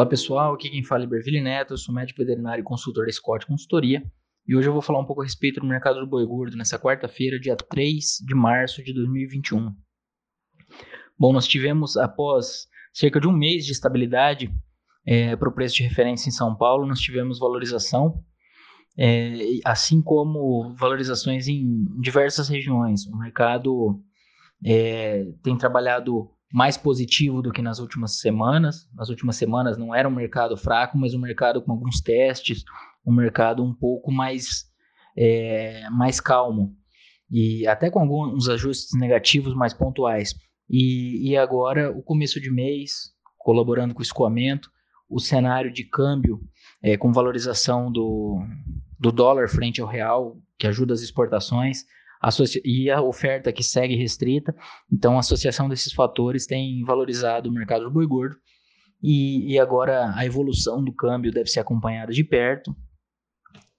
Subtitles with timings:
[0.00, 3.12] Olá pessoal, aqui quem fala é Berville Neto, eu sou médico veterinário e consultor da
[3.12, 4.02] Scott Consultoria
[4.48, 6.78] e hoje eu vou falar um pouco a respeito do mercado do boi gordo nessa
[6.78, 9.76] quarta-feira, dia 3 de março de 2021.
[11.18, 14.50] Bom, nós tivemos após cerca de um mês de estabilidade
[15.04, 18.24] é, para o preço de referência em São Paulo, nós tivemos valorização,
[18.98, 19.34] é,
[19.66, 23.04] assim como valorizações em diversas regiões.
[23.06, 24.02] O mercado
[24.64, 28.88] é, tem trabalhado mais positivo do que nas últimas semanas.
[28.94, 32.64] Nas últimas semanas não era um mercado fraco, mas um mercado com alguns testes,
[33.06, 34.64] um mercado um pouco mais,
[35.16, 36.76] é, mais calmo
[37.30, 40.34] e até com alguns ajustes negativos mais pontuais.
[40.68, 44.70] E, e agora o começo de mês, colaborando com o escoamento,
[45.08, 46.40] o cenário de câmbio
[46.82, 48.40] é, com valorização do,
[48.98, 51.84] do dólar frente ao real, que ajuda as exportações,
[52.64, 54.54] e a oferta que segue restrita.
[54.92, 58.36] Então, a associação desses fatores tem valorizado o mercado do boi gordo.
[59.02, 62.76] E, e agora a evolução do câmbio deve ser acompanhada de perto,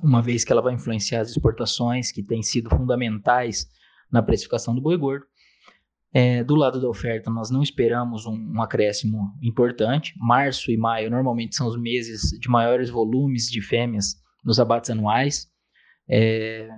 [0.00, 3.66] uma vez que ela vai influenciar as exportações, que têm sido fundamentais
[4.10, 5.26] na precificação do boi gordo.
[6.10, 10.14] É, do lado da oferta, nós não esperamos um, um, acréscimo importante.
[10.16, 15.48] Março e maio normalmente são os meses de maiores volumes de fêmeas nos abates anuais.
[16.08, 16.70] É,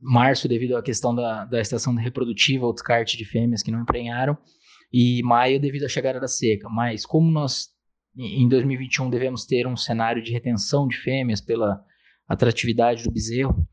[0.00, 4.36] março devido à questão da, da estação reprodutiva, o descarte de fêmeas que não emprenharam,
[4.92, 6.68] e maio devido à chegada da seca.
[6.68, 7.68] Mas como nós
[8.16, 11.80] em 2021 devemos ter um cenário de retenção de fêmeas pela
[12.28, 13.66] atratividade do bezerro,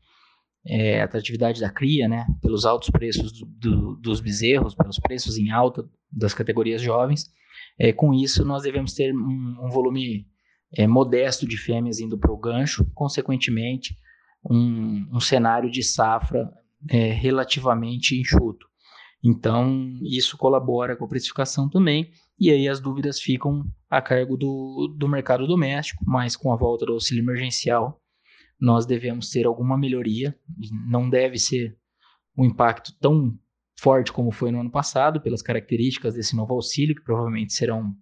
[0.66, 5.50] é, atratividade da cria, né, pelos altos preços do, do, dos bezerros, pelos preços em
[5.50, 7.26] alta das categorias jovens,
[7.78, 10.26] é, com isso nós devemos ter um, um volume
[10.76, 13.96] é, modesto de fêmeas indo para o gancho, consequentemente
[14.44, 16.50] um, um cenário de safra
[16.88, 18.66] é, relativamente enxuto.
[19.22, 24.94] Então, isso colabora com a precificação também, e aí as dúvidas ficam a cargo do,
[24.96, 28.00] do mercado doméstico, mas com a volta do auxílio emergencial,
[28.60, 30.38] nós devemos ter alguma melhoria,
[30.88, 31.76] não deve ser
[32.36, 33.36] um impacto tão
[33.78, 37.94] forte como foi no ano passado, pelas características desse novo auxílio, que provavelmente serão,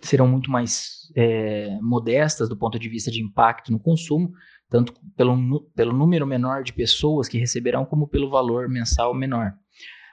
[0.00, 4.32] serão muito mais é, modestas do ponto de vista de impacto no consumo,
[4.68, 9.52] tanto pelo, pelo número menor de pessoas que receberão, como pelo valor mensal menor.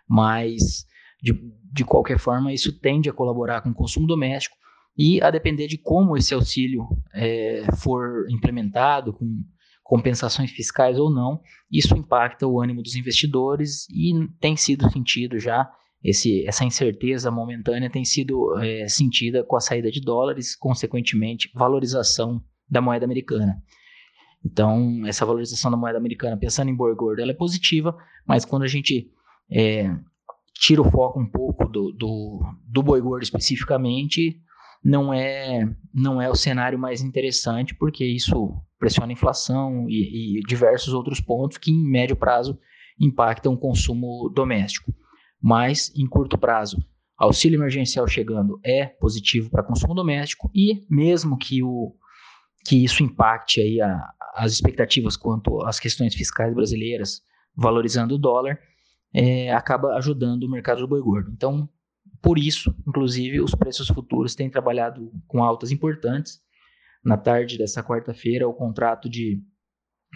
[0.08, 0.86] Mas,
[1.22, 1.34] de,
[1.72, 4.56] de qualquer forma, isso tende a colaborar com o consumo doméstico
[4.98, 9.44] e a depender de como esse auxílio é, for implementado, com
[9.84, 11.42] compensações fiscais ou não,
[11.72, 15.70] isso impacta o ânimo dos investidores e tem sido sentido já.
[16.04, 22.44] Esse, essa incerteza momentânea tem sido é, sentida com a saída de dólares, consequentemente, valorização
[22.70, 23.62] da moeda americana.
[24.46, 27.96] Então, essa valorização da moeda americana, pensando em boi gordo, ela é positiva,
[28.28, 29.10] mas quando a gente
[29.50, 29.90] é,
[30.54, 34.42] tira o foco um pouco do, do, do boi gordo especificamente,
[34.84, 40.42] não é, não é o cenário mais interessante, porque isso pressiona a inflação e, e
[40.42, 42.60] diversos outros pontos que, em médio prazo,
[43.00, 44.94] impactam o consumo doméstico.
[45.44, 46.78] Mas, em curto prazo,
[47.18, 51.94] auxílio emergencial chegando é positivo para consumo doméstico e mesmo que o,
[52.66, 57.22] que isso impacte aí a, as expectativas quanto às questões fiscais brasileiras,
[57.54, 58.58] valorizando o dólar,
[59.14, 61.30] é, acaba ajudando o mercado do boi gordo.
[61.32, 61.70] Então,
[62.22, 66.42] por isso, inclusive, os preços futuros têm trabalhado com altas importantes.
[67.04, 69.44] Na tarde dessa quarta-feira, o contrato de,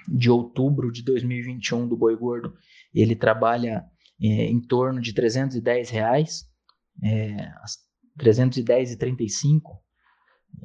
[0.08, 2.56] de outubro de 2021 do boi gordo,
[2.94, 3.84] ele trabalha
[4.20, 6.46] em torno de 310 reais,
[7.04, 7.52] é,
[8.18, 9.62] 310,35,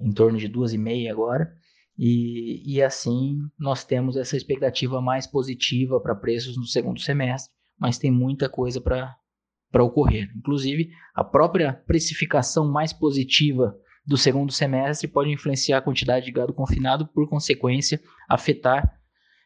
[0.01, 1.53] em torno de duas e meia agora.
[1.99, 7.99] E, e assim nós temos essa expectativa mais positiva para preços no segundo semestre, mas
[7.99, 10.31] tem muita coisa para ocorrer.
[10.37, 16.53] Inclusive, a própria precificação mais positiva do segundo semestre pode influenciar a quantidade de gado
[16.53, 18.99] confinado, por consequência, afetar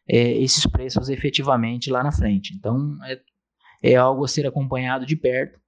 [0.08, 2.54] é, esses preços efetivamente lá na frente.
[2.56, 3.20] Então, é,
[3.82, 5.60] é algo a ser acompanhado de perto,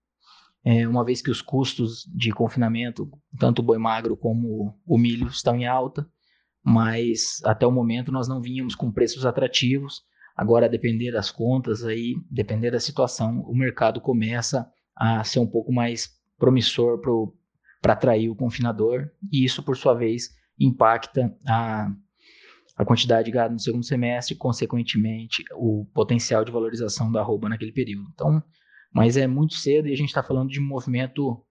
[0.64, 5.28] é, uma vez que os custos de confinamento, tanto o boi magro como o milho,
[5.28, 6.06] estão em alta
[6.68, 10.02] mas até o momento nós não vínhamos com preços atrativos.
[10.36, 15.46] Agora, a depender das contas, aí, depender da situação, o mercado começa a ser um
[15.46, 17.00] pouco mais promissor
[17.80, 20.28] para atrair o confinador, e isso, por sua vez,
[20.58, 21.90] impacta a,
[22.78, 27.48] a quantidade de gado no segundo semestre, e, consequentemente, o potencial de valorização da arroba
[27.48, 28.08] naquele período.
[28.14, 28.40] Então,
[28.94, 31.44] mas é muito cedo e a gente está falando de um movimento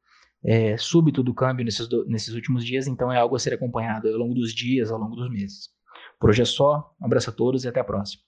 [0.43, 4.07] é, súbito do câmbio nesses, do, nesses últimos dias, então é algo a ser acompanhado
[4.07, 5.69] ao longo dos dias, ao longo dos meses.
[6.17, 8.23] Por hoje é só, um abraço a todos e até a próxima.